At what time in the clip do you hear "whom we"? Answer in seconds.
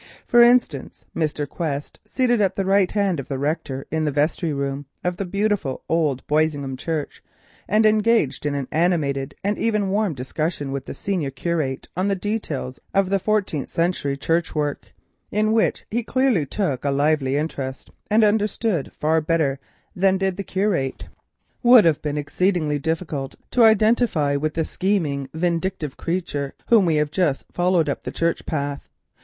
26.69-26.95